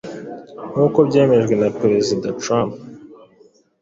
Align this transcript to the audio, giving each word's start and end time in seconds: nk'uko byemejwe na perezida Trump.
nk'uko 0.71 0.97
byemejwe 1.07 1.53
na 1.61 1.69
perezida 1.79 2.27
Trump. 2.43 2.73